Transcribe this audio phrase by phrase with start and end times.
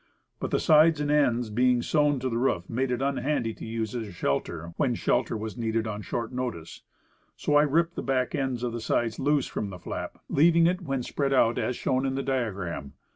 [0.39, 3.93] But, the sides and ends being sewed to the roof made it unhandy to use
[3.93, 6.81] as a shelter, when shelter was needed on short notice.
[7.37, 10.81] So I ripped the back ends of the sides loose from the flap, leaving it,
[10.81, 12.93] when spread out, as shown in the diagram.